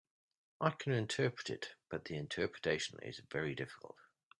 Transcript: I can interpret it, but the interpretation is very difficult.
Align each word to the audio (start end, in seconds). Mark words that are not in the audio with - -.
I 0.59 0.71
can 0.71 0.93
interpret 0.93 1.51
it, 1.51 1.75
but 1.91 2.05
the 2.05 2.15
interpretation 2.15 2.97
is 3.03 3.21
very 3.29 3.53
difficult. 3.53 3.97